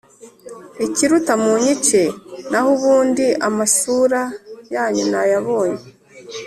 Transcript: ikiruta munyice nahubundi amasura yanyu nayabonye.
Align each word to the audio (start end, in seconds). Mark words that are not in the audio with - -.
ikiruta 0.85 1.33
munyice 1.43 2.01
nahubundi 2.51 3.25
amasura 3.47 4.21
yanyu 4.73 5.03
nayabonye. 5.11 5.83